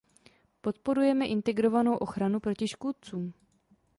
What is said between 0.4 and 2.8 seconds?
Podporujeme integrovanou ochranu proti